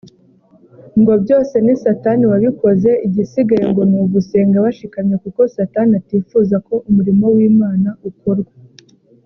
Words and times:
ngo 0.99 1.13
byose 1.23 1.55
ni 1.65 1.73
satani 1.83 2.23
wabikoze 2.31 2.91
igisigaye 3.07 3.63
ngo 3.71 3.81
ni 3.89 3.97
ugusenga 4.03 4.63
bashikamye 4.65 5.15
kuko 5.23 5.41
satani 5.55 5.91
atifuza 6.01 6.55
ko 6.67 6.75
umurimo 6.89 7.25
w’Imana 7.35 7.89
ukorwa 8.09 8.53